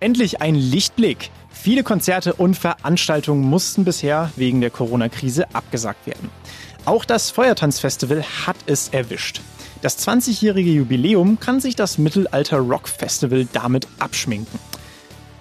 [0.00, 1.30] Endlich ein Lichtblick.
[1.50, 6.30] Viele Konzerte und Veranstaltungen mussten bisher wegen der Corona-Krise abgesagt werden.
[6.86, 9.42] Auch das Feuertanzfestival hat es erwischt.
[9.82, 14.58] Das 20-jährige Jubiläum kann sich das Mittelalter-Rock-Festival damit abschminken.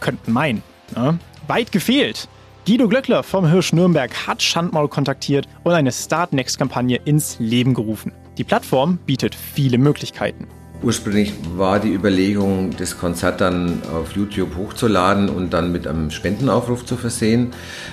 [0.00, 0.64] Könnten meinen.
[0.96, 1.20] Ne?
[1.46, 2.26] Weit gefehlt.
[2.66, 8.10] Guido Glöckler vom Hirsch Nürnberg hat Schandmaul kontaktiert und eine Start-Next-Kampagne ins Leben gerufen.
[8.36, 10.48] Die Plattform bietet viele Möglichkeiten.
[10.82, 16.86] Ursprünglich war die Überlegung, das Konzert dann auf YouTube hochzuladen und dann mit einem Spendenaufruf
[16.86, 17.52] zu versehen.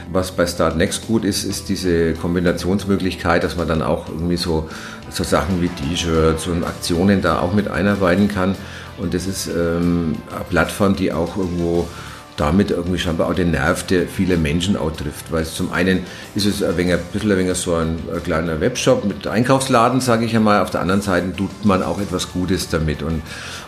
[0.09, 4.69] Was bei Start Next gut ist, ist diese Kombinationsmöglichkeit, dass man dann auch irgendwie so,
[5.09, 8.55] so Sachen wie T-Shirts und Aktionen da auch mit einarbeiten kann.
[8.97, 11.89] Und das ist ähm, eine Plattform, die auch irgendwo
[12.37, 15.31] damit irgendwie scheinbar auch den Nerv der viele Menschen auch trifft.
[15.31, 16.05] Weil zum einen
[16.35, 19.99] ist es ein, wenig, ein bisschen ein wenig so ein, ein kleiner Webshop mit Einkaufsladen,
[19.99, 20.61] sage ich einmal.
[20.61, 23.01] Auf der anderen Seite tut man auch etwas Gutes damit.
[23.01, 23.21] Und,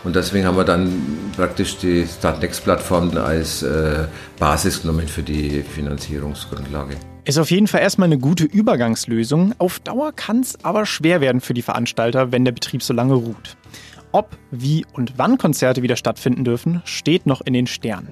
[0.03, 0.91] und deswegen haben wir dann
[1.35, 4.05] praktisch die Startnext-Plattform als äh,
[4.37, 6.95] Basis genommen für die Finanzierungsgrundlage.
[7.25, 9.53] Ist auf jeden Fall erstmal eine gute Übergangslösung.
[9.57, 13.13] Auf Dauer kann es aber schwer werden für die Veranstalter, wenn der Betrieb so lange
[13.13, 13.57] ruht.
[14.11, 18.09] Ob, wie und wann Konzerte wieder stattfinden dürfen, steht noch in den Sternen.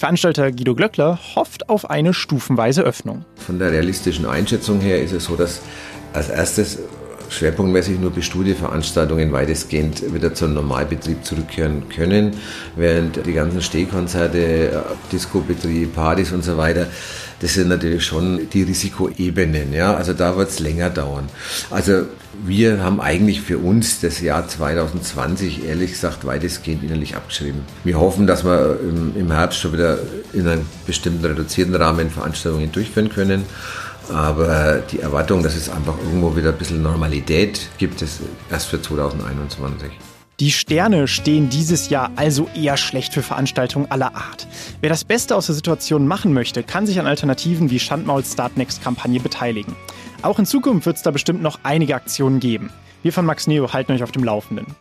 [0.00, 3.26] Veranstalter Guido Glöckler hofft auf eine stufenweise Öffnung.
[3.36, 5.60] Von der realistischen Einschätzung her ist es so, dass
[6.14, 6.78] als erstes
[7.30, 12.36] schwerpunktmäßig nur Studieveranstaltungen weitestgehend wieder zum Normalbetrieb zurückkehren können,
[12.76, 16.86] während die ganzen Stehkonzerte, Discobetrieb, Partys und so weiter,
[17.40, 19.72] das sind natürlich schon die Risikoebenen.
[19.72, 19.94] Ja?
[19.94, 21.28] Also da wird es länger dauern.
[21.70, 22.02] Also
[22.44, 27.62] wir haben eigentlich für uns das Jahr 2020 ehrlich gesagt weitestgehend innerlich abgeschrieben.
[27.82, 29.98] Wir hoffen, dass wir im Herbst schon wieder
[30.32, 33.44] in einem bestimmten reduzierten Rahmen Veranstaltungen durchführen können.
[34.12, 38.82] Aber die Erwartung, dass es einfach irgendwo wieder ein bisschen Normalität gibt, ist erst für
[38.82, 39.90] 2021.
[40.40, 44.46] Die Sterne stehen dieses Jahr also eher schlecht für Veranstaltungen aller Art.
[44.80, 48.56] Wer das Beste aus der Situation machen möchte, kann sich an Alternativen wie Schandmaul Start
[48.56, 49.76] Next Kampagne beteiligen.
[50.22, 52.70] Auch in Zukunft wird es da bestimmt noch einige Aktionen geben.
[53.02, 54.74] Wir von Max Neo halten euch auf dem Laufenden.